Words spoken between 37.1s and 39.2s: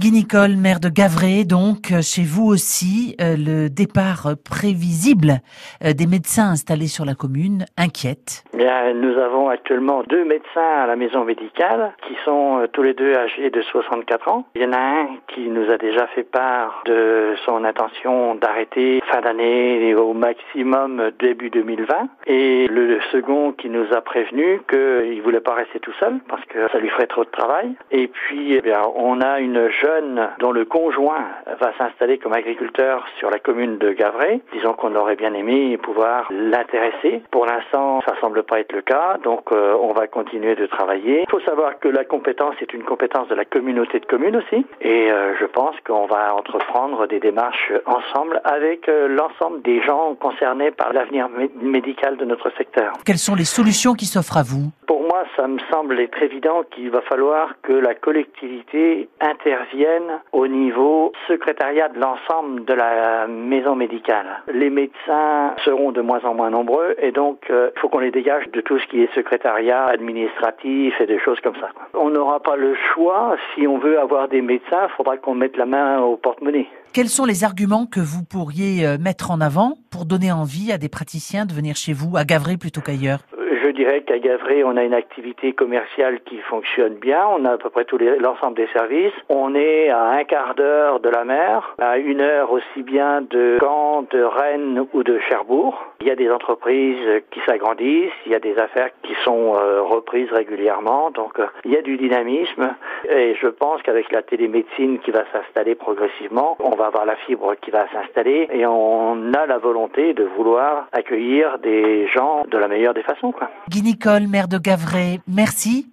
Pour l'instant, ça semble pas être le cas,